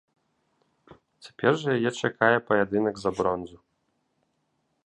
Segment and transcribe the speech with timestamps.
[1.27, 3.57] Цяпер жа яе чакае паядынак за бронзу.